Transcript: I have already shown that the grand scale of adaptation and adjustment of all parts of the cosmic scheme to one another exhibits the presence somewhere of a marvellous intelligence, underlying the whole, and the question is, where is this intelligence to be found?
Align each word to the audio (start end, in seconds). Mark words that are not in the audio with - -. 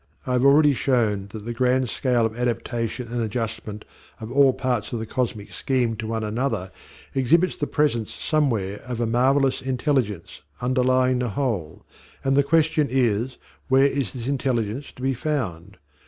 I 0.25 0.31
have 0.33 0.43
already 0.43 0.73
shown 0.73 1.27
that 1.27 1.45
the 1.45 1.53
grand 1.53 1.87
scale 1.87 2.25
of 2.25 2.35
adaptation 2.35 3.07
and 3.07 3.21
adjustment 3.21 3.85
of 4.19 4.31
all 4.31 4.51
parts 4.51 4.91
of 4.91 4.97
the 4.97 5.05
cosmic 5.05 5.53
scheme 5.53 5.95
to 5.97 6.07
one 6.07 6.23
another 6.23 6.71
exhibits 7.13 7.55
the 7.55 7.67
presence 7.67 8.11
somewhere 8.11 8.77
of 8.87 8.99
a 8.99 9.05
marvellous 9.05 9.61
intelligence, 9.61 10.41
underlying 10.59 11.19
the 11.19 11.29
whole, 11.29 11.85
and 12.23 12.35
the 12.35 12.41
question 12.41 12.87
is, 12.89 13.37
where 13.67 13.85
is 13.85 14.13
this 14.13 14.25
intelligence 14.27 14.91
to 14.93 15.03
be 15.03 15.13
found? 15.13 15.77